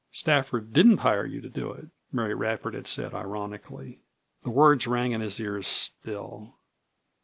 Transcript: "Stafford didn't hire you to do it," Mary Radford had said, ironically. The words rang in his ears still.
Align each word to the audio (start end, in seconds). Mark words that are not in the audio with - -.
"Stafford 0.11 0.73
didn't 0.73 1.01
hire 1.05 1.27
you 1.27 1.41
to 1.41 1.47
do 1.49 1.71
it," 1.73 1.89
Mary 2.11 2.33
Radford 2.33 2.73
had 2.73 2.87
said, 2.87 3.13
ironically. 3.13 3.99
The 4.43 4.49
words 4.49 4.87
rang 4.87 5.11
in 5.11 5.21
his 5.21 5.39
ears 5.39 5.67
still. 5.67 6.55